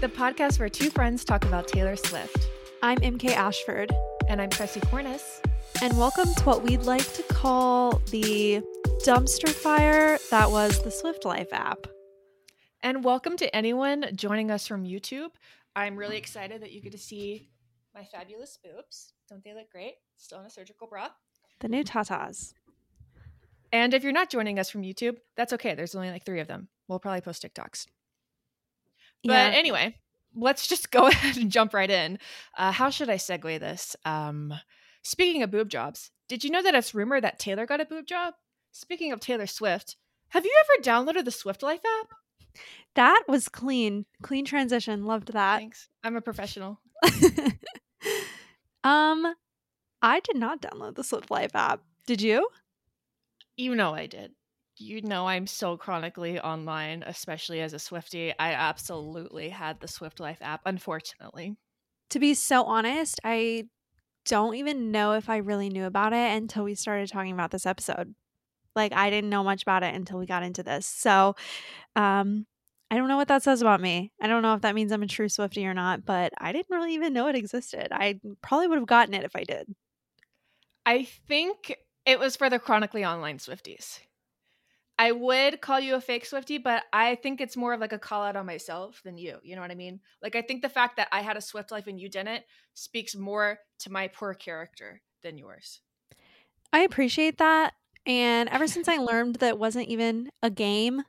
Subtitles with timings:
[0.00, 2.48] The podcast where two friends talk about Taylor Swift.
[2.82, 3.92] I'm MK Ashford,
[4.28, 5.40] And I'm Kressie Cornice.
[5.82, 8.62] and welcome to what we'd like to call the
[9.04, 11.86] dumpster fire that was the Swift Life app.
[12.82, 15.30] And welcome to anyone joining us from YouTube.
[15.74, 17.48] I'm really excited that you get to see
[17.94, 19.12] my fabulous boobs.
[19.28, 19.94] Don't they look great?
[20.16, 21.08] Still in a surgical bra.
[21.60, 22.52] The new tatas.
[23.72, 25.74] And if you're not joining us from YouTube, that's okay.
[25.74, 26.68] There's only like three of them.
[26.86, 27.86] We'll probably post TikToks.
[29.24, 29.58] But Yeah.
[29.58, 29.96] anyway,
[30.34, 32.18] let's just go ahead and jump right in.
[32.56, 33.96] Uh, how should I segue this?
[34.04, 34.54] Um,
[35.02, 38.06] speaking of boob jobs, did you know that it's rumored that Taylor got a boob
[38.06, 38.34] job?
[38.72, 39.96] Speaking of Taylor Swift,
[40.30, 42.08] have you ever downloaded the Swift Life app?
[42.94, 44.06] That was clean.
[44.22, 45.04] Clean transition.
[45.04, 45.58] Loved that.
[45.58, 45.88] Thanks.
[46.02, 46.80] I'm a professional.
[48.84, 49.34] um,
[50.02, 51.80] I did not download the Swift Life app.
[52.06, 52.48] Did you?
[53.56, 54.32] You know I did.
[54.76, 58.32] You know I'm so chronically online, especially as a Swifty.
[58.38, 61.56] I absolutely had the Swift Life app, unfortunately.
[62.10, 63.68] To be so honest, I
[64.26, 67.66] don't even know if I really knew about it until we started talking about this
[67.66, 68.14] episode.
[68.74, 70.86] Like I didn't know much about it until we got into this.
[70.86, 71.36] So,
[71.96, 72.46] um
[72.90, 74.12] I don't know what that says about me.
[74.20, 76.70] I don't know if that means I'm a true Swifty or not, but I didn't
[76.70, 77.88] really even know it existed.
[77.90, 79.74] I probably would have gotten it if I did.
[80.86, 81.76] I think
[82.06, 84.00] it was for the chronically online Swifties.
[84.98, 87.98] I would call you a fake Swifty, but I think it's more of like a
[87.98, 89.38] call out on myself than you.
[89.42, 90.00] You know what I mean?
[90.22, 92.44] Like I think the fact that I had a Swift life and you didn't
[92.74, 95.80] speaks more to my poor character than yours.
[96.72, 97.74] I appreciate that.
[98.06, 101.02] And ever since I learned that it wasn't even a game,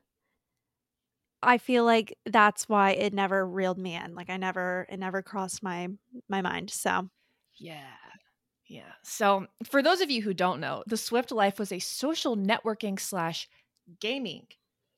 [1.44, 4.16] I feel like that's why it never reeled me in.
[4.16, 5.90] Like I never it never crossed my
[6.28, 6.72] my mind.
[6.72, 7.10] So
[7.60, 7.82] Yeah.
[8.68, 8.94] Yeah.
[9.04, 13.00] So, for those of you who don't know, the Swift Life was a social networking
[13.00, 13.48] slash
[14.00, 14.48] gaming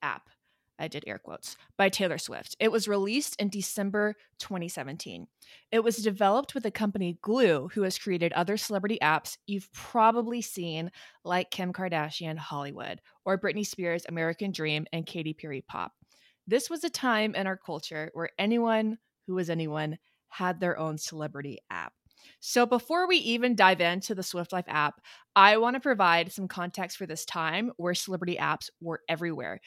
[0.02, 0.28] app.
[0.78, 2.56] I did air quotes by Taylor Swift.
[2.60, 5.26] It was released in December 2017.
[5.72, 10.40] It was developed with the company Glue, who has created other celebrity apps you've probably
[10.40, 10.92] seen,
[11.24, 15.92] like Kim Kardashian Hollywood or Britney Spears American Dream and Katy Perry Pop.
[16.46, 19.98] This was a time in our culture where anyone who was anyone
[20.28, 21.92] had their own celebrity app.
[22.40, 25.00] So, before we even dive into the Swift Life app,
[25.34, 29.60] I want to provide some context for this time where celebrity apps were everywhere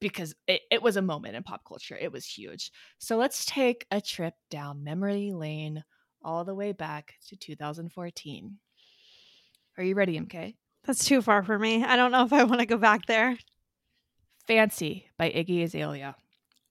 [0.00, 1.96] because it, it was a moment in pop culture.
[2.00, 2.70] It was huge.
[2.98, 5.84] So, let's take a trip down memory lane
[6.24, 8.58] all the way back to 2014.
[9.76, 10.54] Are you ready, MK?
[10.88, 11.84] that's too far for me.
[11.84, 13.36] I don't know if I want to go back there.
[14.46, 16.16] Fancy by Iggy Azalea.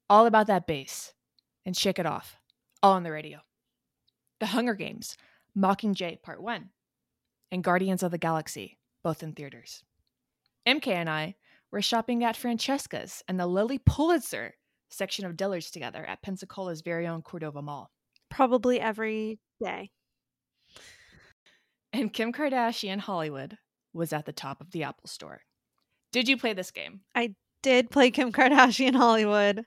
[0.09, 1.13] All about that bass
[1.65, 2.35] and shake it off.
[2.81, 3.39] All on the radio.
[4.39, 5.17] The Hunger Games,
[5.57, 6.69] Mockingjay Part 1,
[7.51, 9.83] and Guardians of the Galaxy, both in theaters.
[10.67, 11.35] MK and I
[11.71, 14.53] were shopping at Francesca's and the Lilly Pulitzer
[14.89, 17.89] section of Dillard's together at Pensacola's very own Cordova Mall.
[18.29, 19.91] Probably every day.
[21.93, 23.57] And Kim Kardashian Hollywood
[23.93, 25.41] was at the top of the Apple Store.
[26.11, 27.01] Did you play this game?
[27.15, 29.65] I did play Kim Kardashian Hollywood.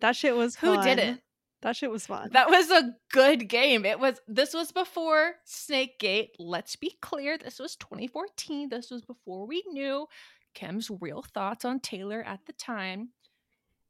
[0.00, 0.84] That shit was Who fun.
[0.84, 1.20] didn't?
[1.62, 2.30] That shit was fun.
[2.32, 3.84] That was a good game.
[3.84, 6.34] It was this was before Snake Gate.
[6.38, 7.36] Let's be clear.
[7.36, 8.70] This was 2014.
[8.70, 10.06] This was before we knew
[10.54, 13.10] Kim's real thoughts on Taylor at the time.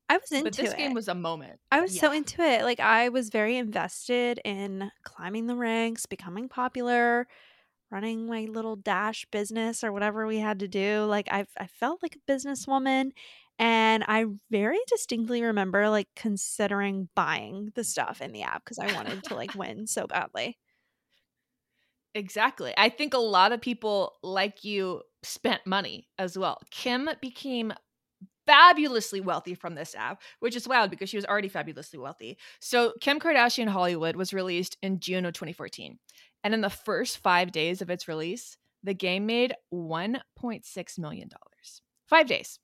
[0.09, 0.57] I was into it.
[0.57, 0.79] but this it.
[0.79, 1.61] game was a moment.
[1.71, 2.65] I was so into it.
[2.65, 7.29] Like I was very invested in climbing the ranks, becoming popular,
[7.93, 11.05] running my little dash business or whatever we had to do.
[11.05, 13.13] Like I I felt like a businesswoman
[13.61, 18.93] and I very distinctly remember like considering buying the stuff in the app because I
[18.95, 20.57] wanted to like win so badly.
[22.15, 22.73] Exactly.
[22.77, 26.59] I think a lot of people like you spent money as well.
[26.71, 27.75] Kim became
[28.47, 32.39] fabulously wealthy from this app, which is wild because she was already fabulously wealthy.
[32.61, 35.99] So, Kim Kardashian Hollywood was released in June of 2014.
[36.43, 41.29] And in the first five days of its release, the game made $1.6 million.
[42.07, 42.59] Five days.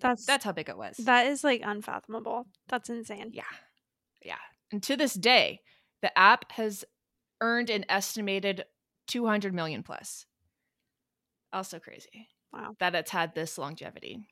[0.00, 0.96] That's That's how big it was.
[0.98, 2.46] that is like unfathomable.
[2.68, 3.30] That's insane.
[3.32, 3.42] Yeah.
[4.24, 4.36] Yeah.
[4.72, 5.60] And to this day,
[6.02, 6.84] the app has
[7.40, 8.64] earned an estimated
[9.08, 10.26] 200 million plus.
[11.52, 12.28] Also crazy.
[12.52, 12.76] Wow.
[12.78, 14.26] That it's had this longevity.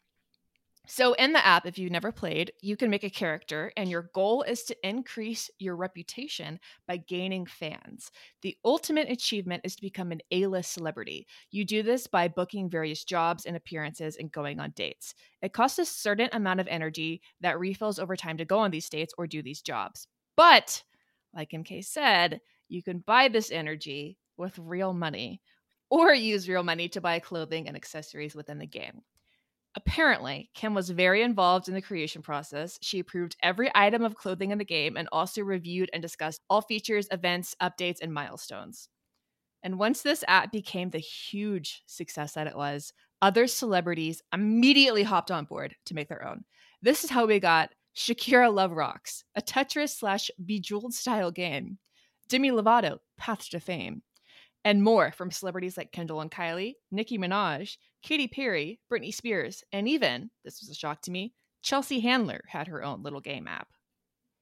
[0.89, 4.09] So, in the app, if you've never played, you can make a character, and your
[4.15, 8.13] goal is to increase your reputation by gaining fans.
[8.43, 11.27] The ultimate achievement is to become an A list celebrity.
[11.51, 15.15] You do this by booking various jobs and appearances and going on dates.
[15.43, 18.89] It costs a certain amount of energy that refills over time to go on these
[18.89, 20.07] dates or do these jobs.
[20.37, 20.85] But,
[21.35, 25.43] like MK said, you can buy this energy with real money
[25.91, 29.03] or use real money to buy clothing and accessories within the game.
[29.77, 32.79] Apparently, Kim was very involved in the creation process.
[32.81, 36.63] She approved every item of clothing in the game and also reviewed and discussed all
[36.63, 38.89] features, events, updates, and milestones.
[39.63, 45.31] And once this app became the huge success that it was, other celebrities immediately hopped
[45.31, 46.45] on board to make their own.
[46.81, 51.79] This is how we got Shakira Love Rocks, a Tetris slash Bejeweled style game,
[52.29, 54.03] Demi Lovato, Path to Fame,
[54.65, 59.89] and more from celebrities like Kendall and Kylie, Nicki Minaj, Katy Perry, Britney Spears, and
[59.89, 61.33] even, this was a shock to me,
[61.63, 63.67] Chelsea Handler had her own little game app.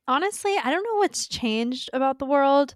[0.06, 2.75] Honestly, I don't know what's changed about the world.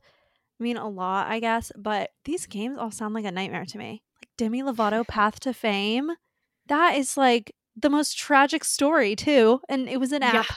[0.59, 3.79] I mean, a lot, I guess, but these games all sound like a nightmare to
[3.79, 4.03] me.
[4.23, 6.11] Like Demi Lovato Path to Fame.
[6.69, 9.61] That is like the most tragic story, too.
[9.69, 10.35] And it was an app.
[10.35, 10.55] Yeah,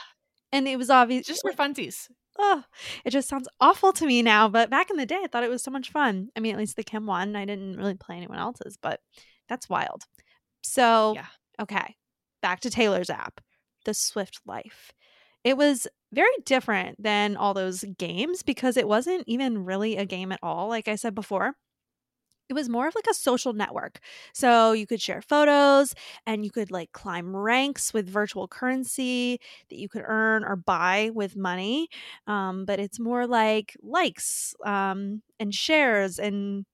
[0.50, 1.26] And it was obvious.
[1.26, 2.08] just for funsies.
[2.38, 2.64] oh,
[3.04, 4.48] it just sounds awful to me now.
[4.48, 6.30] But back in the day, I thought it was so much fun.
[6.34, 7.36] I mean, at least the Kim one.
[7.36, 9.00] I didn't really play anyone else's, but
[9.48, 10.04] that's wild.
[10.62, 11.26] So, Yeah.
[11.60, 11.96] okay,
[12.40, 13.40] back to Taylor's app,
[13.84, 14.92] The Swift Life.
[15.44, 20.32] It was very different than all those games because it wasn't even really a game
[20.32, 21.54] at all, like I said before.
[22.48, 24.00] It was more of like a social network.
[24.34, 25.94] So you could share photos
[26.26, 31.10] and you could like climb ranks with virtual currency that you could earn or buy
[31.14, 31.88] with money.
[32.26, 36.66] Um, but it's more like likes um, and shares and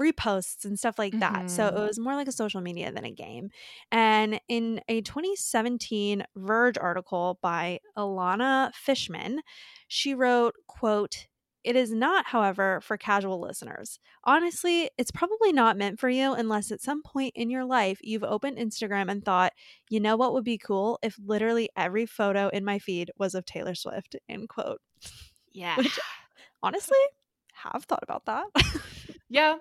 [0.00, 1.50] reposts and stuff like that.
[1.50, 1.86] So it Mhm.
[1.88, 3.50] was more like a social media than a game.
[3.92, 9.40] And in a 2017 Verge article by Alana Fishman,
[9.88, 11.26] she wrote, quote,
[11.62, 13.98] it is not, however, for casual listeners.
[14.24, 18.22] Honestly, it's probably not meant for you unless at some point in your life you've
[18.24, 19.52] opened Instagram and thought,
[19.88, 23.46] you know what would be cool if literally every photo in my feed was of
[23.46, 24.82] Taylor Swift, end quote.
[25.52, 25.76] Yeah.
[25.78, 25.98] Which
[26.62, 26.98] honestly,
[27.54, 28.46] have thought about that.
[29.30, 29.56] yeah.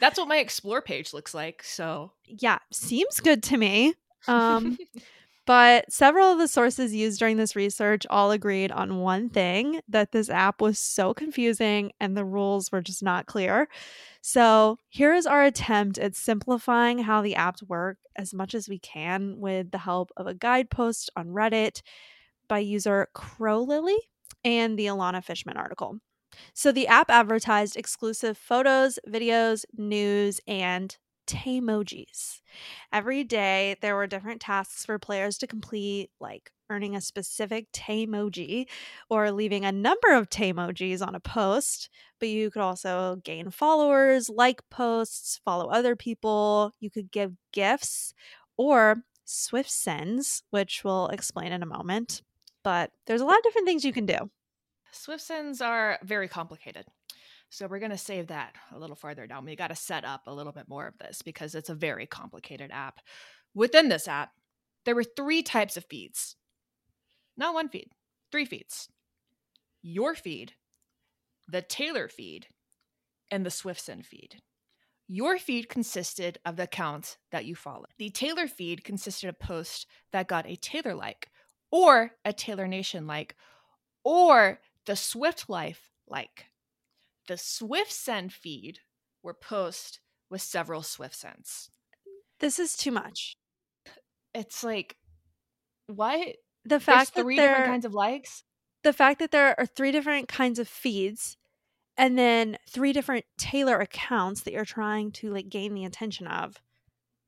[0.00, 1.62] That's what my explore page looks like.
[1.62, 3.94] So, yeah, seems good to me.
[4.26, 4.78] Um,
[5.46, 10.12] but several of the sources used during this research all agreed on one thing that
[10.12, 13.68] this app was so confusing and the rules were just not clear.
[14.22, 18.78] So, here is our attempt at simplifying how the apps work as much as we
[18.78, 21.82] can with the help of a guidepost on Reddit
[22.48, 23.96] by user Crowlily
[24.44, 26.00] and the Alana Fishman article.
[26.54, 30.96] So the app advertised exclusive photos, videos, news, and
[31.26, 32.40] Taemojis.
[32.92, 38.66] Every day, there were different tasks for players to complete, like earning a specific Taemoji
[39.08, 41.88] or leaving a number of Taemojis on a post.
[42.18, 46.72] But you could also gain followers, like posts, follow other people.
[46.80, 48.12] You could give gifts
[48.56, 52.22] or Swift sends, which we'll explain in a moment.
[52.62, 54.30] But there's a lot of different things you can do.
[54.92, 56.86] Swift sends are very complicated.
[57.50, 59.44] So we're going to save that a little farther down.
[59.44, 62.06] We got to set up a little bit more of this because it's a very
[62.06, 63.00] complicated app.
[63.54, 64.30] Within this app,
[64.84, 66.36] there were three types of feeds.
[67.36, 67.90] Not one feed,
[68.30, 68.88] three feeds.
[69.82, 70.52] Your feed,
[71.48, 72.46] the Taylor feed,
[73.30, 74.36] and the SwiftSend feed.
[75.08, 77.86] Your feed consisted of the accounts that you follow.
[77.98, 81.28] The Taylor feed consisted of posts that got a Taylor like,
[81.72, 83.34] or a Taylor Nation like,
[84.04, 86.46] or the Swift Life like.
[87.28, 88.80] The Swift Send feed
[89.22, 91.70] were posts with several Swift sends.
[92.40, 93.36] This is too much.
[94.34, 94.96] It's like,
[95.86, 96.18] what?
[96.64, 98.42] The There's fact that three there, different kinds of likes.
[98.82, 101.36] the fact that there are three different kinds of feeds
[101.96, 106.56] and then three different Taylor accounts that you're trying to like gain the attention of.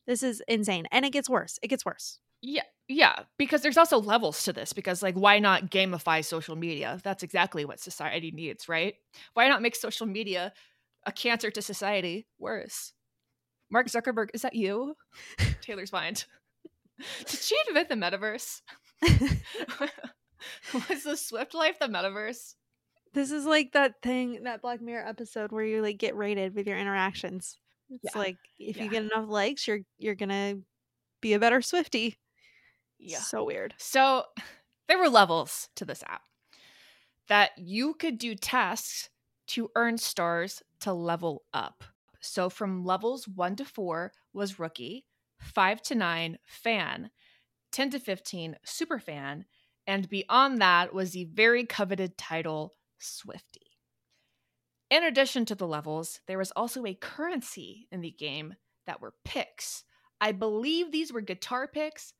[0.09, 0.87] This is insane.
[0.90, 1.61] And it gets worse.
[1.62, 2.19] It gets worse.
[2.40, 4.73] Yeah, yeah, because there's also levels to this.
[4.73, 6.99] Because like, why not gamify social media?
[7.03, 8.95] That's exactly what society needs, right?
[9.35, 10.53] Why not make social media
[11.07, 12.93] a cancer to society worse?
[13.71, 14.95] Mark Zuckerberg, is that you?
[15.62, 16.27] Taylor's mind.
[17.27, 18.61] Did she invent the metaverse?
[20.89, 22.55] Was the Swift life the metaverse?
[23.15, 26.67] This is like that thing, that Black Mirror episode where you like get rated with
[26.67, 27.59] your interactions.
[27.91, 28.19] It's Yeah.
[28.19, 30.57] like if you get enough likes, you're you're gonna
[31.21, 32.19] be a better Swifty.
[33.02, 33.18] Yeah.
[33.18, 33.75] So weird.
[33.78, 34.25] So
[34.88, 36.23] there were levels to this app
[37.28, 39.09] that you could do tasks
[39.49, 41.85] to earn stars to level up.
[42.21, 45.04] So from levels one to four was rookie,
[45.38, 47.11] five to nine, fan,
[47.73, 49.44] 10 to 15, super fan,
[49.87, 53.73] and beyond that was the very coveted title, Swifty.
[54.90, 58.54] In addition to the levels, there was also a currency in the game
[58.87, 59.85] that were picks.
[60.21, 62.12] I believe these were guitar picks.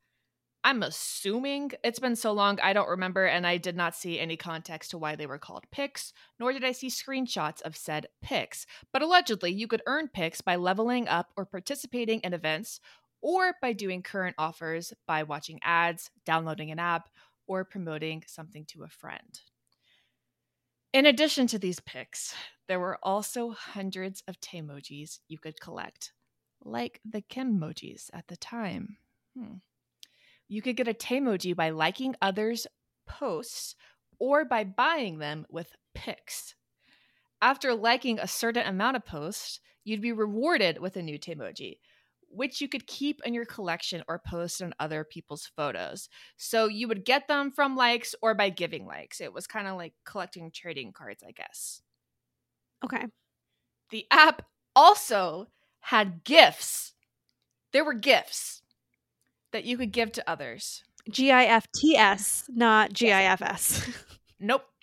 [0.65, 4.37] I'm assuming it's been so long, I don't remember, and I did not see any
[4.37, 8.65] context to why they were called picks, nor did I see screenshots of said picks.
[8.93, 12.79] But allegedly, you could earn picks by leveling up or participating in events,
[13.21, 17.09] or by doing current offers by watching ads, downloading an app,
[17.45, 19.41] or promoting something to a friend.
[20.93, 22.33] In addition to these picks,
[22.67, 26.13] there were also hundreds of Taemojis you could collect,
[26.63, 28.95] like the Kimmojis at the time.
[29.37, 29.55] Hmm.
[30.53, 32.67] You could get a Taemoji by liking others'
[33.07, 33.73] posts
[34.19, 36.53] or by buying them with picks.
[37.41, 41.79] After liking a certain amount of posts, you'd be rewarded with a new Taemoji,
[42.29, 46.07] which you could keep in your collection or post on other people's photos.
[46.37, 49.21] So you would get them from likes or by giving likes.
[49.21, 51.81] It was kind of like collecting trading cards, I guess.
[52.85, 53.07] Okay.
[53.89, 54.43] The app
[54.75, 55.47] also
[55.79, 56.93] had gifts.
[57.71, 58.61] There were gifts
[59.53, 60.83] that you could give to others.
[61.09, 63.87] G I F T S, not G I F S.
[64.39, 64.63] Nope.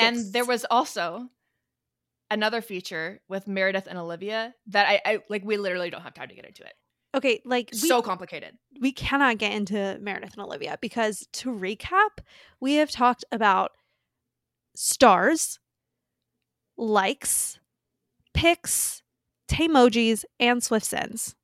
[0.00, 1.28] And there was also
[2.30, 6.28] another feature with Meredith and Olivia that I, I like we literally don't have time
[6.28, 6.74] to get into it.
[7.14, 8.56] Okay, like we, so complicated.
[8.80, 12.20] we cannot get into Meredith and Olivia because to recap,
[12.60, 13.72] we have talked about
[14.76, 15.58] stars,
[16.76, 17.58] likes,
[18.34, 19.02] picks,
[19.50, 21.34] Taemojis, and Swift sends.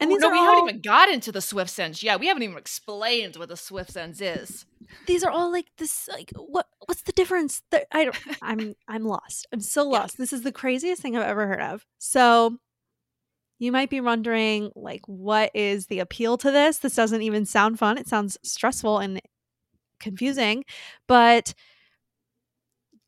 [0.00, 2.02] And Oh, these no, are we all haven't even got into the Swift Sends.
[2.02, 4.66] Yeah, we haven't even explained what the Swift Sends is.
[5.06, 7.62] these are all like this like what what's the difference?
[7.92, 9.46] I don't I'm I'm lost.
[9.52, 10.00] I'm so Yeah.
[10.00, 10.18] lost.
[10.18, 11.84] This is the craziest thing I've ever heard of.
[11.98, 12.58] So
[13.58, 16.78] you might be wondering like what is the appeal to this?
[16.78, 17.96] This doesn't even sound fun.
[17.98, 19.20] It sounds stressful and
[20.00, 20.64] confusing,
[21.06, 21.54] but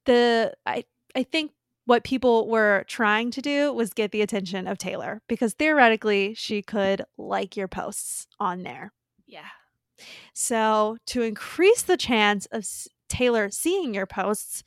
[0.05, 1.51] the I I think
[1.87, 6.61] what people were trying to do was get the attention of Taylor because theoretically she
[6.61, 8.93] could like your posts on there.
[9.27, 9.47] Yeah.
[10.35, 12.67] So, to increase the chance of
[13.09, 14.63] Taylor seeing your posts,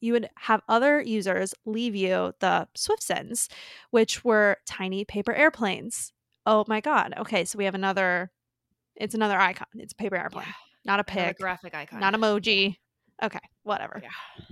[0.00, 3.48] you would have other users leave you the Swift sends,
[3.90, 6.12] which were tiny paper airplanes.
[6.46, 7.12] Oh my God.
[7.18, 7.44] Okay.
[7.44, 8.30] So, we have another,
[8.96, 9.66] it's another icon.
[9.74, 10.52] It's a paper airplane, Yeah.
[10.86, 12.00] not a pic, graphic icon.
[12.00, 12.76] not emoji.
[13.22, 13.40] Okay.
[13.64, 14.00] Whatever.
[14.02, 14.44] Yeah.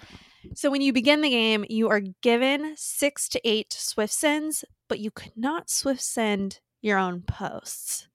[0.52, 4.98] So, when you begin the game, you are given six to eight Swift sends, but
[5.00, 8.08] you could not Swift send your own posts.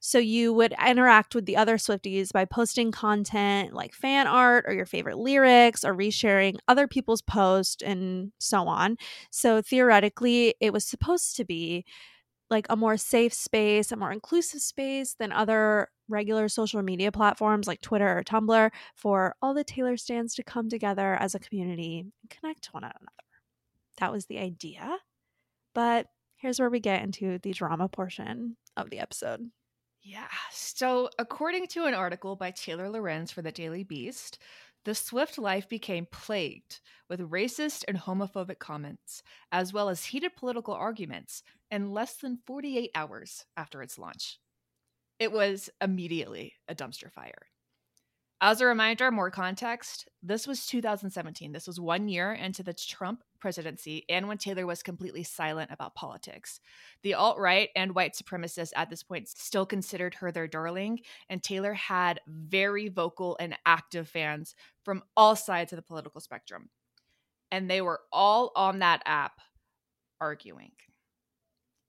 [0.00, 4.74] So, you would interact with the other Swifties by posting content like fan art or
[4.74, 8.96] your favorite lyrics or resharing other people's posts and so on.
[9.30, 11.84] So, theoretically, it was supposed to be
[12.50, 17.66] like a more safe space, a more inclusive space than other regular social media platforms
[17.66, 22.00] like Twitter or Tumblr for all the Taylor stands to come together as a community
[22.00, 22.98] and connect to one another.
[23.98, 24.98] That was the idea.
[25.74, 29.50] But here's where we get into the drama portion of the episode.
[30.02, 30.28] Yeah.
[30.52, 34.38] So, according to an article by Taylor Lorenz for the Daily Beast,
[34.84, 40.74] the Swift life became plagued with racist and homophobic comments, as well as heated political
[40.74, 44.38] arguments, in less than 48 hours after its launch.
[45.18, 47.46] It was immediately a dumpster fire.
[48.40, 51.52] As a reminder, more context, this was 2017.
[51.52, 55.94] This was one year into the Trump presidency and when Taylor was completely silent about
[55.94, 56.60] politics.
[57.02, 61.42] The alt right and white supremacists at this point still considered her their darling, and
[61.42, 66.70] Taylor had very vocal and active fans from all sides of the political spectrum.
[67.52, 69.34] And they were all on that app
[70.22, 70.72] arguing.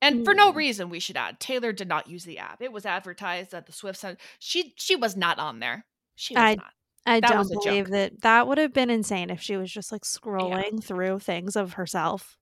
[0.01, 0.57] And for no Hmm.
[0.57, 2.61] reason, we should add, Taylor did not use the app.
[2.61, 4.17] It was advertised that the Swift Sun.
[4.39, 5.85] She she was not on there.
[6.15, 6.73] She was I- not.
[7.05, 10.01] I That don't believe that that would have been insane if she was just like
[10.03, 12.37] scrolling through things of herself.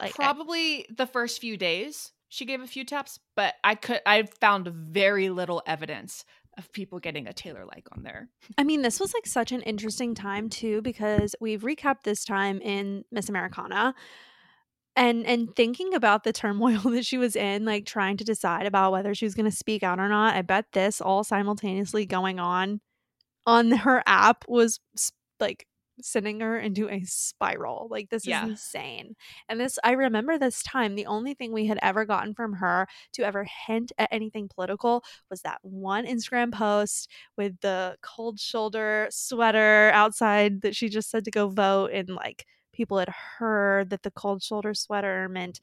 [0.00, 4.00] Like I- Probably the first few days she gave a few taps, but I could
[4.06, 6.24] I found very little evidence
[6.56, 8.28] of people getting a Taylor like on there.
[8.58, 12.60] I mean, this was like such an interesting time too because we've recapped this time
[12.60, 13.94] in Miss Americana.
[14.96, 18.92] and and thinking about the turmoil that she was in like trying to decide about
[18.92, 22.40] whether she was going to speak out or not i bet this all simultaneously going
[22.40, 22.80] on
[23.46, 24.80] on her app was
[25.40, 25.66] like
[26.00, 28.44] sending her into a spiral like this Yeah.
[28.44, 29.16] is insane
[29.48, 32.86] and this i remember this time the only thing we had ever gotten from her
[33.14, 39.08] to ever hint at anything political was that one instagram post with the cold shoulder
[39.10, 44.02] sweater outside that she just said to go vote and like people had heard that
[44.04, 45.60] the cold shoulder sweater meant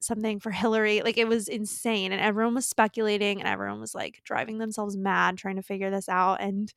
[0.00, 1.02] something for Hillary.
[1.02, 2.12] Like it was insane.
[2.12, 6.08] And everyone was speculating and everyone was like driving themselves mad trying to figure this
[6.08, 6.72] out and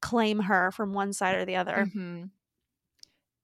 [0.00, 1.86] claim her from one side or the other.
[1.86, 2.30] Mhm.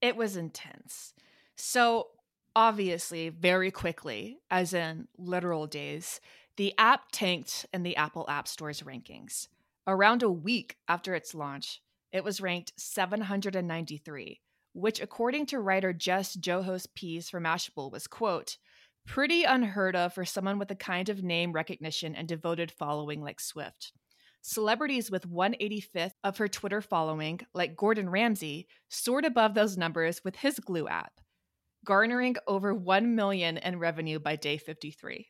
[0.01, 1.15] It was intense.
[1.57, 2.11] So,
[2.57, 6.21] obviously, very quickly, as in literal days,
[6.57, 9.49] the app tanked in the Apple App Store's rankings.
[9.87, 11.81] Around a week after its launch,
[12.13, 14.41] it was ranked 793,
[14.73, 18.59] which, according to writer Jess Joho's piece for Mashable, was, quote,
[19.07, 23.41] pretty unheard of for someone with the kind of name recognition and devoted following like
[23.41, 23.93] Swift.
[24.45, 30.35] Celebrities with 185th of her Twitter following, like Gordon Ramsay, soared above those numbers with
[30.37, 31.13] his Glue app,
[31.85, 35.29] garnering over 1 million in revenue by day 53.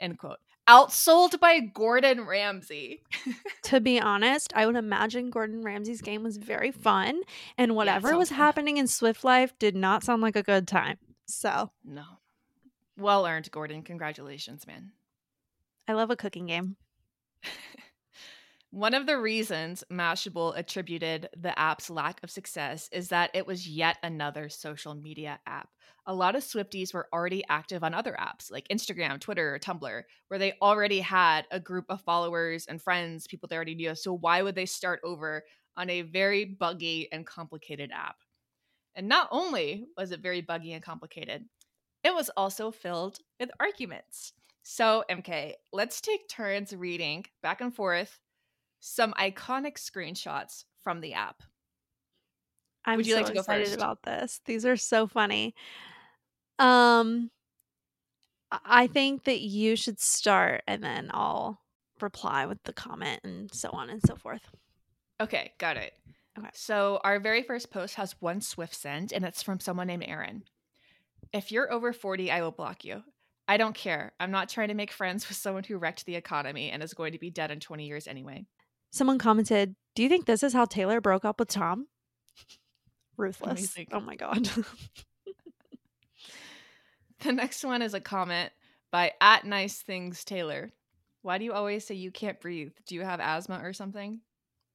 [0.00, 0.36] End quote.
[0.68, 3.02] Outsold by Gordon Ramsay.
[3.64, 7.20] To be honest, I would imagine Gordon Ramsay's game was very fun
[7.56, 8.38] and whatever sounds was fun.
[8.38, 10.98] happening in Swift Life did not sound like a good time.
[11.26, 12.02] So, No.
[12.98, 13.82] Well earned, Gordon.
[13.82, 14.90] Congratulations, man.
[15.86, 16.76] I love a cooking game.
[18.72, 23.68] One of the reasons Mashable attributed the app's lack of success is that it was
[23.68, 25.70] yet another social media app.
[26.06, 30.02] A lot of Swifties were already active on other apps like Instagram, Twitter, or Tumblr,
[30.28, 33.96] where they already had a group of followers and friends, people they already knew.
[33.96, 35.42] So why would they start over
[35.76, 38.18] on a very buggy and complicated app?
[38.94, 41.44] And not only was it very buggy and complicated,
[42.04, 44.32] it was also filled with arguments.
[44.62, 48.20] So, MK, let's take turns reading back and forth
[48.80, 51.42] some iconic screenshots from the app.
[52.84, 53.76] I'm Would you so like to go excited first?
[53.76, 54.40] about this.
[54.46, 55.54] These are so funny.
[56.58, 57.30] Um
[58.50, 61.60] I- I think that you should start and then I'll
[62.00, 64.42] reply with the comment and so on and so forth.
[65.20, 65.92] Okay, got it.
[66.38, 66.48] Okay.
[66.54, 70.44] So, our very first post has one Swift send, and it's from someone named Aaron.
[71.32, 73.02] If you're over 40, I will block you.
[73.46, 74.12] I don't care.
[74.18, 77.12] I'm not trying to make friends with someone who wrecked the economy and is going
[77.12, 78.46] to be dead in 20 years anyway.
[78.90, 81.86] Someone commented, "Do you think this is how Taylor broke up with Tom?"
[83.16, 83.60] Ruthless.
[83.60, 83.88] Amazing.
[83.92, 84.48] Oh my god.
[87.22, 88.50] The next one is a comment
[88.90, 90.72] by at nice things Taylor.
[91.22, 92.72] Why do you always say you can't breathe?
[92.86, 94.20] Do you have asthma or something?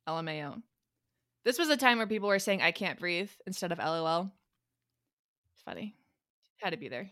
[0.07, 0.61] LMAO.
[1.43, 4.31] This was a time where people were saying I can't breathe instead of LOL.
[5.53, 5.95] It's funny.
[6.57, 7.09] Had to be there.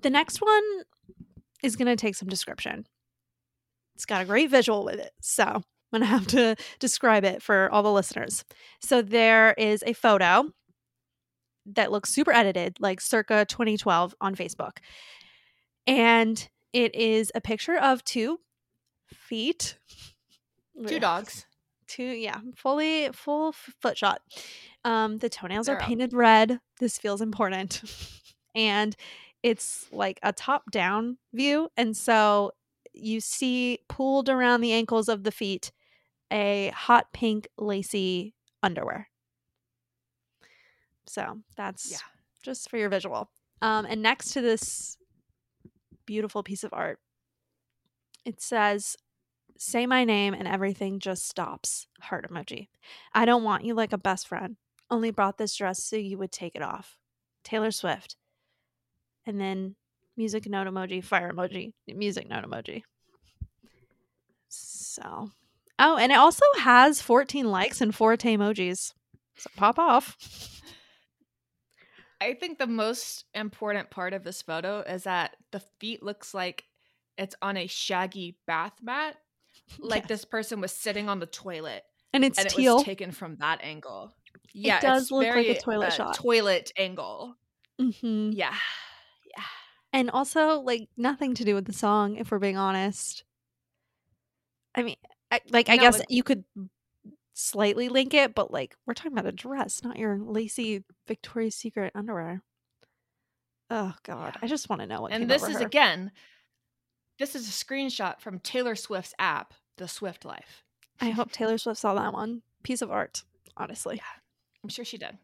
[0.00, 0.64] the next one
[1.62, 2.86] is going to take some description.
[3.94, 5.12] It's got a great visual with it.
[5.20, 5.62] So,
[5.94, 8.44] I'm going to have to describe it for all the listeners.
[8.80, 10.50] So, there is a photo
[11.66, 14.78] that looks super edited, like circa 2012 on Facebook.
[15.86, 18.40] And it is a picture of two
[19.12, 19.78] feet.
[20.86, 21.46] Two dogs.
[21.86, 24.20] Two, yeah, fully full foot shot.
[24.84, 26.58] Um, the toenails are They're painted red.
[26.80, 27.82] This feels important.
[28.54, 28.96] and
[29.42, 31.68] it's like a top down view.
[31.76, 32.52] And so
[32.92, 35.72] you see pooled around the ankles of the feet
[36.34, 39.08] a hot pink lacy underwear.
[41.06, 41.98] So that's Yeah.
[42.42, 43.30] just for your visual.
[43.62, 44.98] Um, and next to this
[46.06, 46.98] beautiful piece of art,
[48.24, 48.96] it says,
[49.56, 51.86] Say my name and everything just stops.
[52.00, 52.68] Heart emoji.
[53.12, 54.56] I don't want you like a best friend.
[54.90, 56.98] Only brought this dress so you would take it off.
[57.44, 58.16] Taylor Swift.
[59.24, 59.76] And then
[60.16, 62.82] music note emoji, fire emoji, music note emoji.
[64.48, 65.30] So,
[65.78, 68.92] oh, and it also has 14 likes and four emojis.
[69.36, 70.16] So pop off.
[72.20, 76.64] I think the most important part of this photo is that the feet looks like
[77.18, 79.16] it's on a shaggy bath mat.
[79.78, 80.08] Like Yes.
[80.08, 82.76] this person was sitting on the toilet And it's and it teal.
[82.76, 84.12] was taken from that angle.
[84.52, 86.14] Yeah, it does it's look like a toilet uh, shot.
[86.16, 87.36] Toilet angle.
[87.78, 88.54] hmm Yeah,
[89.36, 89.44] Yeah.
[89.92, 93.24] And also, like, nothing to do with the song, if we're being honest.
[94.74, 94.96] I mean,
[95.34, 96.44] I, like, I No, guess you could
[97.34, 101.92] slightly link it, but like, we're talking about a dress, not your lacy Victoria's Secret
[101.94, 102.42] underwear.
[103.70, 104.40] Oh God, Yeah.
[104.42, 105.12] I just want to know what.
[105.12, 105.66] and this is her.
[105.66, 106.12] again,
[107.18, 110.64] this is a screenshot from Taylor Swift's app, The Swift Life.
[111.00, 113.24] I hope Taylor Swift saw that one piece of art.
[113.56, 114.00] Honestly,
[114.62, 115.16] I'm sure she did.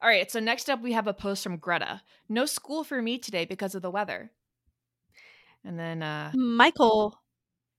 [0.00, 2.02] All right, so next up we have a post from Greta.
[2.28, 4.30] No school for me today because of the weather.
[5.64, 7.18] And then uh Michael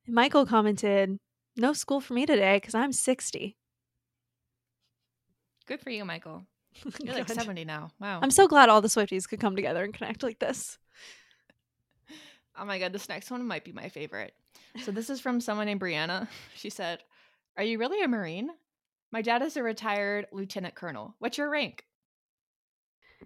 [0.08, 1.18] Michael commented,
[1.56, 3.58] "No school for me today cuz I'm 60."
[5.66, 6.46] good for you, Michael.
[7.02, 7.92] You're like 70 now.
[8.00, 8.20] Wow.
[8.22, 10.78] I'm so glad all the Swifties could come together and connect like this.
[12.56, 14.36] Oh my god, this next one might be my favorite.
[14.84, 16.28] So this is from someone named Brianna.
[16.56, 17.04] She said,
[17.58, 18.52] "Are you really a Marine?
[19.12, 21.16] My dad is a retired lieutenant colonel.
[21.18, 21.84] What's your rank?"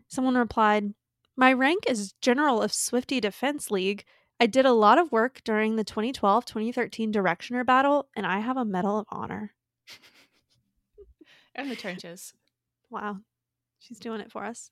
[0.08, 0.94] Someone replied,
[1.36, 4.06] My rank is General of Swifty Defense League.
[4.40, 8.58] I did a lot of work during the 2012 2013 Directioner battle, and I have
[8.58, 9.54] a Medal of Honor.
[11.56, 12.34] In the trenches.
[12.90, 13.18] Wow.
[13.80, 14.70] She's doing it for us.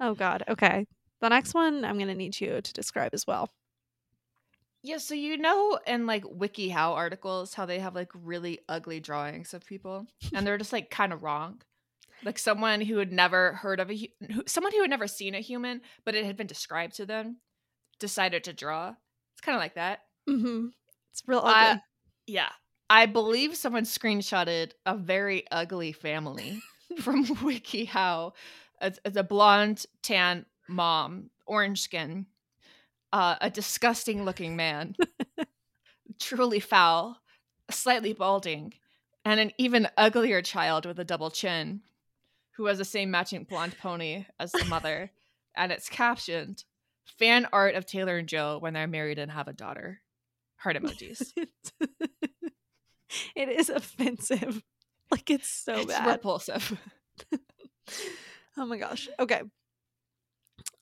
[0.00, 0.44] Oh, God.
[0.48, 0.86] Okay.
[1.20, 3.50] The next one I'm going to need you to describe as well.
[4.82, 9.52] Yeah, so you know in like WikiHow articles how they have like really ugly drawings
[9.52, 11.60] of people and they're just like kind of wrong.
[12.22, 14.08] Like someone who had never heard of a
[14.46, 17.38] someone who had never seen a human but it had been described to them
[17.98, 18.94] decided to draw.
[19.36, 20.00] It's kind of like that.
[20.28, 20.68] Mm-hmm.
[21.12, 21.82] It's real I- ugly.
[22.26, 22.48] Yeah.
[22.88, 26.62] I believe someone screenshotted a very ugly family
[27.00, 28.32] from WikiHow.
[28.80, 32.26] It's, it's a blonde, tan mom, orange skin,
[33.12, 34.94] uh, a disgusting looking man,
[36.20, 37.18] truly foul,
[37.70, 38.72] slightly balding,
[39.24, 41.80] and an even uglier child with a double chin
[42.56, 45.10] who has the same matching blonde pony as the mother.
[45.56, 46.64] and it's captioned
[47.18, 50.00] fan art of Taylor and Joe when they're married and have a daughter.
[50.56, 51.32] Heart emojis.
[53.36, 54.62] it is offensive.
[55.08, 56.04] Like it's so it's bad.
[56.08, 56.80] repulsive.
[58.58, 59.08] Oh my gosh.
[59.20, 59.42] Okay.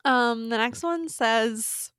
[0.04, 1.90] Um, the next one says,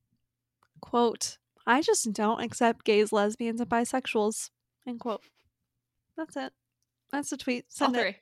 [0.81, 4.49] quote, I just don't accept gays, lesbians, and bisexuals.
[4.87, 5.21] End quote.
[6.17, 6.53] That's it.
[7.11, 7.65] That's the tweet.
[7.65, 8.01] All Send it.
[8.01, 8.15] three.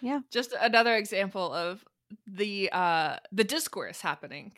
[0.00, 0.20] Yeah.
[0.30, 1.84] Just another example of
[2.26, 4.52] the uh the discourse happening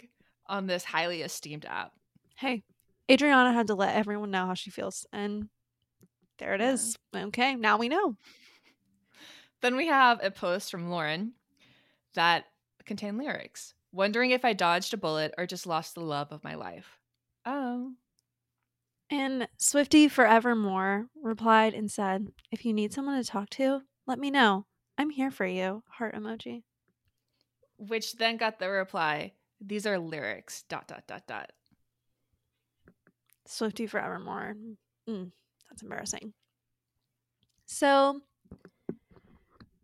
[0.46, 1.92] on this highly esteemed app.
[2.36, 2.64] Hey,
[3.10, 5.06] Adriana had to let everyone know how she feels.
[5.12, 5.48] And
[6.38, 6.96] there it is.
[7.12, 7.26] Yeah.
[7.26, 8.16] Okay, now we know.
[9.62, 11.32] Then we have a post from Lauren
[12.14, 12.44] that
[12.86, 13.74] contained lyrics.
[13.92, 16.98] Wondering if I dodged a bullet or just lost the love of my life.
[17.44, 17.92] Oh.
[19.10, 24.30] And Swifty Forevermore replied and said, If you need someone to talk to, let me
[24.30, 24.66] know.
[24.96, 25.82] I'm here for you.
[25.88, 26.62] Heart emoji.
[27.88, 30.64] Which then got the reply, these are lyrics.
[30.68, 31.52] Dot dot dot dot.
[33.46, 34.54] Swifty Forevermore.
[35.08, 35.32] Mm,
[35.68, 36.34] that's embarrassing.
[37.66, 38.20] So,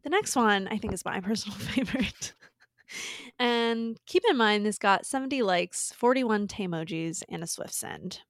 [0.02, 2.32] the next one I think is my personal favorite.
[3.38, 8.20] and keep in mind, this got 70 likes, 41 Taemojis, and a Swift send.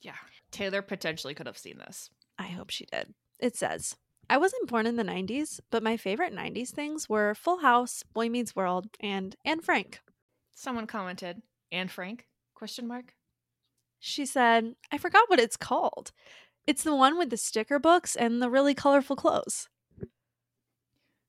[0.00, 0.14] Yeah.
[0.50, 2.08] Taylor potentially could have seen this.
[2.38, 3.14] I hope she did.
[3.40, 3.96] It says,
[4.32, 8.30] I wasn't born in the 90s, but my favorite 90s things were Full House, Boy
[8.30, 10.00] Meets World, and Anne Frank.
[10.54, 12.26] Someone commented, "Anne Frank?
[12.54, 13.12] Question mark.
[13.98, 16.12] She said, I forgot what it's called.
[16.66, 19.68] It's the one with the sticker books and the really colorful clothes.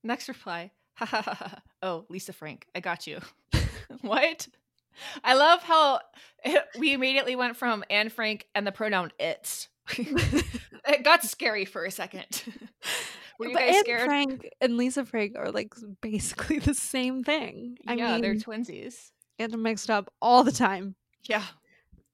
[0.01, 0.71] Next reply.
[0.95, 1.61] Ha ha ha ha.
[1.81, 3.19] Oh, Lisa Frank, I got you.
[4.01, 4.47] what?
[5.25, 5.99] I love how
[6.45, 9.67] it, we immediately went from Anne Frank and the pronoun it.
[9.89, 12.43] it got scary for a second.
[13.39, 14.05] Were you but guys Anne scared?
[14.05, 17.77] Frank and Lisa Frank are like basically the same thing.
[17.87, 19.11] I yeah, mean, they're twinsies.
[19.39, 20.95] get them mixed up all the time.
[21.23, 21.43] Yeah.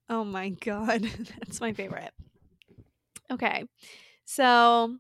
[0.09, 1.01] Oh my god,
[1.39, 2.11] that's my favorite.
[3.31, 3.65] Okay,
[4.25, 4.97] so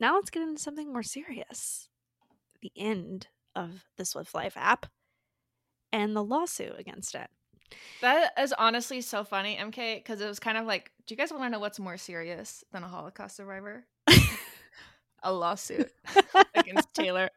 [0.00, 1.88] now let's get into something more serious.
[2.62, 4.86] The end of the Swift Life app
[5.92, 7.28] and the lawsuit against it.
[8.00, 11.30] That is honestly so funny, MK, because it was kind of like, do you guys
[11.30, 13.84] want to know what's more serious than a Holocaust survivor?
[15.22, 15.90] A lawsuit
[16.54, 17.30] against Taylor.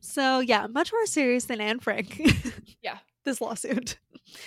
[0.00, 2.20] So yeah, much more serious than Anne Frank.
[2.80, 2.98] Yeah.
[3.26, 3.98] this lawsuit.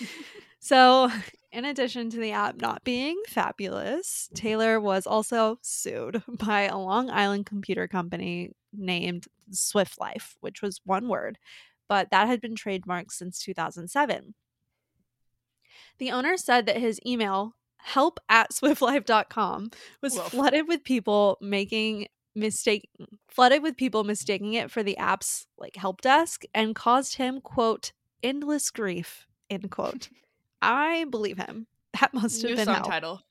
[0.60, 1.12] so,
[1.52, 7.12] in addition to the app not being fabulous, Taylor was also sued by a Long
[7.12, 11.38] Island computer company named Swift Life, which was one word,
[11.88, 14.34] but that had been trademarked since 2007.
[16.00, 20.32] The owner said that his email, help at swiftlife.com, was Woof.
[20.32, 22.90] flooded with people making mistake
[23.28, 27.92] flooded with people mistaking it for the app's like help desk and caused him quote
[28.24, 30.10] endless grief end quote.
[30.62, 31.68] I believe him.
[32.00, 32.86] That must have New been song hell.
[32.86, 33.22] title.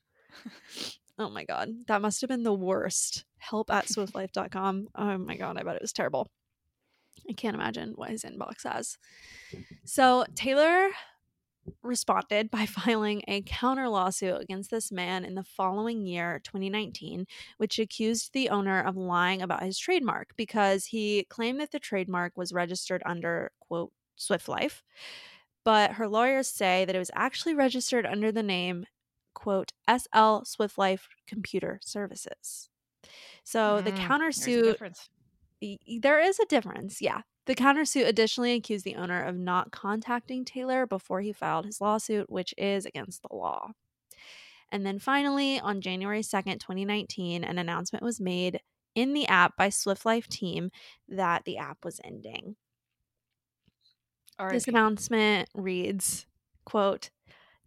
[1.18, 1.70] oh my god.
[1.86, 3.24] That must have been the worst.
[3.38, 6.28] Help at swiftlife.com oh my god i bet it was terrible.
[7.30, 8.98] I can't imagine what his inbox has.
[9.84, 10.88] So taylor
[11.82, 17.26] responded by filing a counter lawsuit against this man in the following year, 2019,
[17.58, 22.36] which accused the owner of lying about his trademark because he claimed that the trademark
[22.36, 24.82] was registered under, quote, Swift Life.
[25.64, 28.86] But her lawyers say that it was actually registered under the name,
[29.34, 32.70] quote, SL Swift Life Computer Services.
[33.44, 34.76] So the Mm, countersuit
[35.60, 35.78] There's a difference.
[35.78, 37.00] y- y- there is a difference.
[37.02, 37.22] Yeah.
[37.46, 42.30] The countersuit additionally accused the owner of not contacting Taylor before he filed his lawsuit,
[42.30, 43.72] which is against the law.
[44.70, 48.60] And then finally, on January 2nd, 2019, an announcement was made
[48.94, 50.70] in the app by Swift Life team
[51.08, 52.56] that the app was ending.
[54.48, 56.26] This announcement reads,
[56.64, 57.10] quote,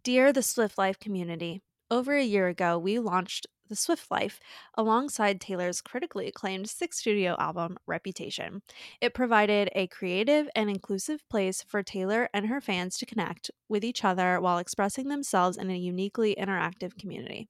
[0.04, 4.38] Dear the Swift Life community, over a year ago, we launched the Swift Life
[4.76, 8.60] alongside Taylor's critically acclaimed sixth studio album, Reputation.
[9.00, 13.82] It provided a creative and inclusive place for Taylor and her fans to connect with
[13.82, 17.48] each other while expressing themselves in a uniquely interactive community.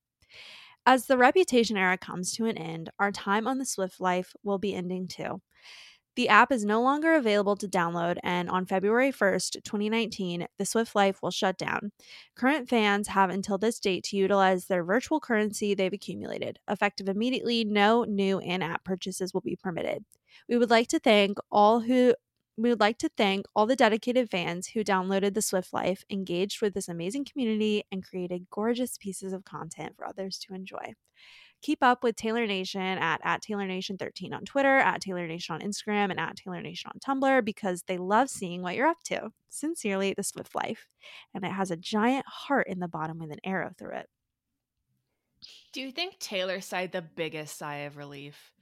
[0.87, 4.59] As the Reputation era comes to an end, our time on the Swift Life will
[4.59, 5.41] be ending too.
[6.15, 10.95] The app is no longer available to download, and on February 1st, 2019, the Swift
[10.95, 11.93] Life will shut down.
[12.37, 16.59] Current fans have until this date to utilize their virtual currency they've accumulated.
[16.69, 20.05] Effective immediately, no new in-app purchases will be permitted.
[20.49, 22.15] We would like to thank all who
[22.59, 26.61] we would like to thank all the dedicated fans who downloaded the Swift Life, engaged
[26.61, 30.93] with this amazing community, and created gorgeous pieces of content for others to enjoy.
[31.63, 35.55] Keep up with Taylor Nation at, at Taylor Nation 13 on Twitter, at Taylor Nation
[35.55, 39.03] on Instagram, and at Taylor Nation on Tumblr because they love seeing what you're up
[39.05, 39.31] to.
[39.49, 40.89] Sincerely, the Swift Life.
[41.33, 44.09] And it has a giant heart in the bottom with an arrow through it.
[45.73, 48.53] Do you think Taylor sighed the biggest sigh of relief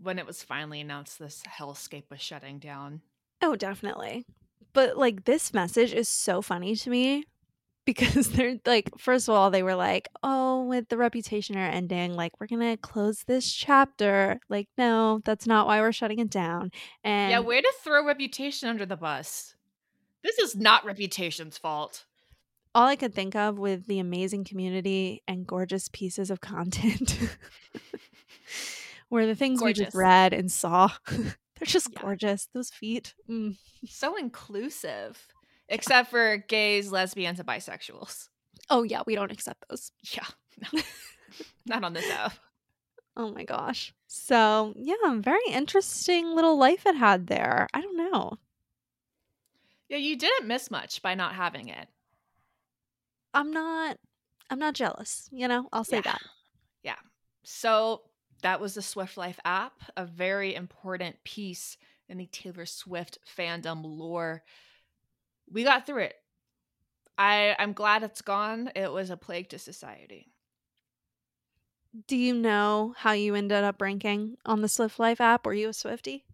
[0.00, 3.02] when it was finally announced this hellscape was shutting down?
[3.42, 4.24] Oh, definitely.
[4.72, 7.24] But like this message is so funny to me
[7.86, 12.14] because they're like, first of all, they were like, oh, with the reputation are ending,
[12.14, 14.38] like we're gonna close this chapter.
[14.50, 16.70] Like, no, that's not why we're shutting it down.
[17.02, 19.54] And yeah, way to throw Reputation under the bus.
[20.22, 22.04] This is not Reputation's fault.
[22.74, 27.18] all I could think of with the amazing community and gorgeous pieces of content
[29.10, 30.90] were the things we just read and saw.
[31.08, 32.02] They're just Yeah.
[32.02, 32.48] gorgeous.
[32.52, 33.14] Those feet.
[33.30, 33.56] Mm.
[33.88, 35.28] So inclusive.
[35.68, 38.28] Except for gays, lesbians, and bisexuals.
[38.70, 39.92] Oh, yeah, we don't accept those.
[40.12, 40.26] Yeah.
[40.72, 40.80] No.
[41.66, 42.32] not on this app.
[43.16, 43.92] Oh my gosh.
[44.06, 47.66] So, yeah, very interesting little life it had there.
[47.74, 48.38] I don't know.
[49.88, 51.88] Yeah, you didn't miss much by not having it.
[53.34, 53.98] I'm not
[54.50, 55.68] I'm not jealous, you know?
[55.72, 56.02] I'll say Yeah.
[56.02, 56.20] that.
[56.82, 56.96] Yeah.
[57.44, 58.02] So
[58.42, 61.76] that was the Swift Life app, a very important piece
[62.08, 64.42] in the Taylor Swift fandom lore.
[65.50, 66.16] We got through it.
[67.18, 68.70] I I'm glad it's gone.
[68.74, 70.32] It was a plague to society.
[72.06, 75.46] Do you know how you ended up ranking on the Swift Life app?
[75.46, 76.24] Were you a Swifty?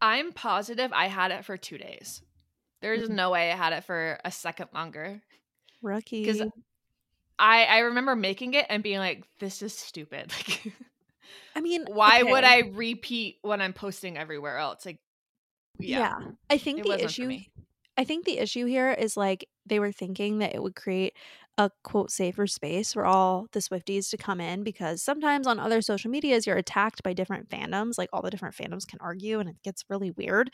[0.00, 2.22] I'm positive I had it for 2 days.
[2.80, 3.14] There's Mhm.
[3.14, 5.22] no way I had it for a second longer.
[5.82, 6.24] Rookie.
[6.24, 6.40] Cuz
[7.38, 10.32] I I remember making it and being like this is stupid.
[10.32, 10.72] Like
[11.56, 12.44] I mean, why would.
[12.44, 14.84] I repeat when I'm posting everywhere else?
[14.86, 14.98] Like
[15.78, 16.14] yeah.
[16.50, 17.38] I think the issue.
[17.96, 21.14] I think the issue here is like they were thinking that it would create
[21.56, 25.80] a quote safer space for all the Swifties to come in because sometimes on other
[25.80, 29.48] social medias you're attacked by different fandoms, like all the different fandoms can argue and
[29.48, 30.50] it gets really weird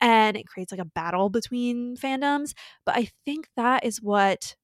[0.00, 2.54] and it creates like a battle between fandoms.
[2.86, 4.56] But I think that is what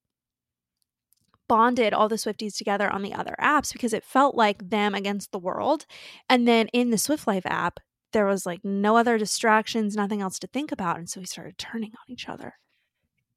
[1.49, 5.31] bonded all the Swifties together on the other apps because it felt like them against
[5.33, 5.87] the world.
[6.29, 7.79] And then in the Swift Life app,
[8.13, 10.99] there was like no other distractions, nothing else to think about.
[10.99, 12.55] And so we started turning on each other.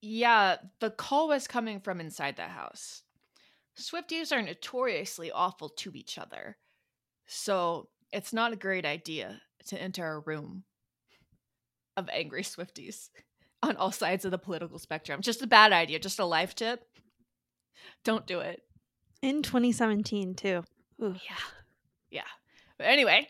[0.01, 3.03] Yeah, the call was coming from inside the house.
[3.77, 6.57] Swifties are notoriously awful to each other.
[7.27, 10.63] So it's not a great idea to enter a room
[11.97, 13.09] of angry Swifties
[13.63, 15.21] on all sides of the political spectrum.
[15.21, 16.81] Just a bad idea, just a life tip.
[18.03, 18.61] Don't do it.
[19.21, 20.63] In 2017, too.
[21.01, 21.15] Ooh.
[21.29, 21.35] Yeah.
[22.09, 22.21] Yeah.
[22.77, 23.27] But anyway,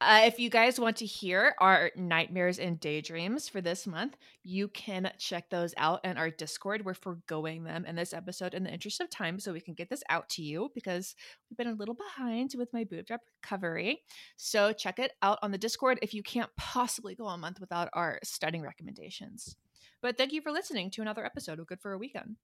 [0.00, 4.68] uh, if you guys want to hear our nightmares and daydreams for this month, you
[4.68, 6.84] can check those out in our Discord.
[6.84, 9.90] We're foregoing them in this episode in the interest of time so we can get
[9.90, 11.16] this out to you because
[11.50, 14.02] we've been a little behind with my boob drop recovery.
[14.36, 17.88] So check it out on the Discord if you can't possibly go a month without
[17.92, 19.56] our stunning recommendations.
[20.00, 22.36] But thank you for listening to another episode of Good for a Weekend.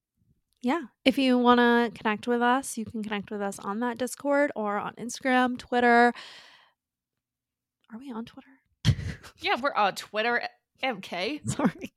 [0.61, 0.85] Yeah.
[1.05, 4.51] If you want to connect with us, you can connect with us on that Discord
[4.57, 6.13] or on Instagram, Twitter.
[7.95, 8.49] Are we on Twitter?
[9.39, 10.43] Yeah, we're on Twitter.
[10.83, 11.49] MK.
[11.49, 11.93] Sorry.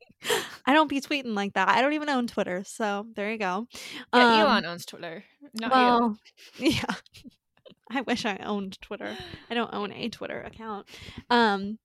[0.66, 1.70] I don't be tweeting like that.
[1.70, 3.68] I don't even own Twitter, so there you go.
[4.14, 5.24] Yeah, Um, Elon owns Twitter.
[5.56, 5.76] Not you.
[5.76, 6.18] well,
[6.60, 6.94] yeah.
[7.90, 9.18] I wish I owned Twitter.
[9.50, 10.88] I don't own a Twitter account.
[11.32, 11.80] Um.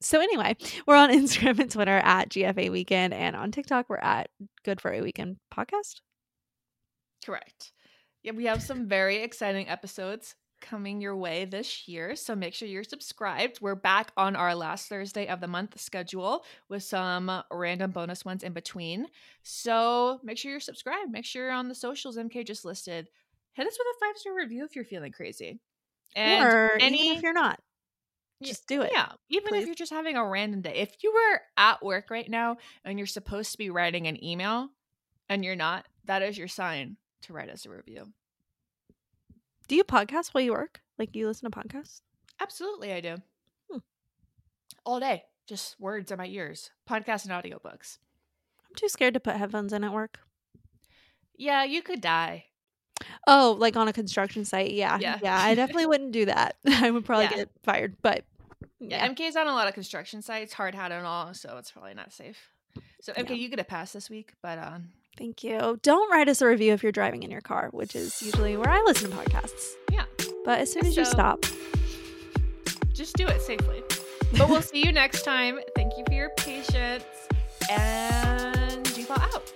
[0.00, 4.30] So anyway, we're on Instagram and Twitter at GFA Weekend, and on TikTok we're at
[4.64, 6.00] Good for a Weekend Podcast.
[7.26, 7.72] Correct.
[8.22, 12.16] Yeah, we have some very exciting episodes coming your way this year.
[12.16, 13.60] So make sure you're subscribed.
[13.60, 18.42] We're back on our last Thursday of the month schedule with some random bonus ones
[18.42, 19.06] in between.
[19.42, 21.10] So make sure you're subscribed.
[21.10, 23.08] Make sure you're on the socials MK just listed.
[23.52, 25.60] Hit us with a five star review if you're feeling crazy.
[26.14, 27.60] And or any even if you're not,
[28.42, 28.90] just do it.
[28.92, 29.60] Yeah, even please.
[29.60, 30.74] if you're just having a random day.
[30.76, 34.68] If you were at work right now and you're supposed to be writing an email
[35.28, 38.12] and you're not, that is your sign to write us a review.
[39.70, 40.80] Do you podcast while you work?
[40.98, 42.00] Like you listen to podcasts?
[42.40, 43.18] Absolutely, I do.
[43.70, 43.78] Hmm.
[44.84, 47.98] All day, just words in my ears, podcasts and audiobooks.
[48.68, 50.18] I'm too scared to put headphones in at work.
[51.36, 52.46] Yeah, you could die.
[53.28, 54.72] Oh, like on a construction site.
[54.72, 54.98] Yeah.
[55.00, 55.20] Yeah.
[55.22, 55.38] Yeah.
[55.40, 56.56] I definitely wouldn't do that.
[56.66, 57.36] I would probably Yeah.
[57.36, 57.94] get fired.
[58.02, 58.24] But
[58.80, 59.08] Yeah, yeah.
[59.08, 62.12] MK's on a lot of construction sites, hard hat and all, so it's probably not
[62.12, 62.38] safe.
[63.02, 63.34] So MK, Yeah.
[63.36, 65.78] you get a pass this week, but um, Thank you.
[65.82, 68.70] Don't write us a review if you're driving in your car, which is usually where
[68.70, 69.74] I listen to podcasts.
[69.92, 70.04] yeah,
[70.44, 71.44] But as soon as you stop,
[72.94, 73.82] just do it safely.
[74.38, 75.58] But we'll see you next time.
[75.74, 77.04] Thank you for your patience,
[77.70, 79.52] and G out.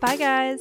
[0.00, 0.60] bye guys.